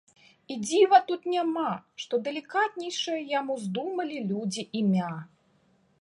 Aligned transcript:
І 0.53 0.55
дзіва 0.67 0.99
тут 1.09 1.27
няма, 1.33 1.73
што 2.05 2.21
далікатнейшае 2.29 3.21
яму 3.39 3.53
здумалі 3.67 4.17
людзі 4.33 4.67
імя. 4.81 5.13